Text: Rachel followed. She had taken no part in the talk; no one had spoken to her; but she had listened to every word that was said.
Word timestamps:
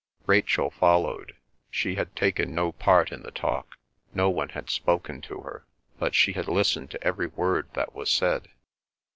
Rachel 0.25 0.71
followed. 0.71 1.35
She 1.69 1.93
had 1.93 2.15
taken 2.15 2.55
no 2.55 2.71
part 2.71 3.11
in 3.11 3.21
the 3.21 3.29
talk; 3.29 3.77
no 4.15 4.31
one 4.31 4.49
had 4.49 4.67
spoken 4.71 5.21
to 5.21 5.41
her; 5.41 5.63
but 5.99 6.15
she 6.15 6.33
had 6.33 6.47
listened 6.47 6.89
to 6.89 7.03
every 7.03 7.27
word 7.27 7.69
that 7.73 7.93
was 7.93 8.09
said. 8.09 8.47